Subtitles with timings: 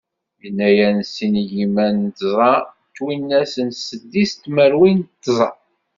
[0.41, 2.53] Yennayer n sin igiman d tẓa
[2.95, 5.49] twinas d seddis tmerwin d tẓa.